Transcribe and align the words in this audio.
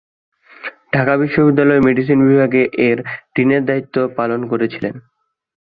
ঢাকা 0.93 1.13
বিশ্ববিদ্যালয়ের 1.17 1.85
মেডিসিন 1.87 2.19
বিভাগে 2.27 2.61
এর 2.87 2.97
ডিনের 3.35 3.63
দায়িত্ব 3.65 3.95
পালন 4.17 4.41
করেছিলেন। 4.47 4.93